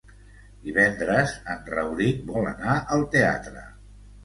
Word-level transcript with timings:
Divendres 0.69 1.35
en 1.57 1.61
Rauric 1.75 2.25
vol 2.33 2.51
anar 2.55 2.81
al 2.99 3.07
teatre. 3.15 3.67